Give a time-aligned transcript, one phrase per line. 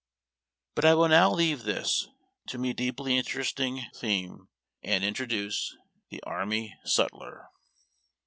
[0.73, 2.07] But I will now leave this—
[2.47, 4.49] to me deeply interesting theme—
[4.81, 5.75] and introduce
[6.09, 7.49] THE ARMY SUTLER.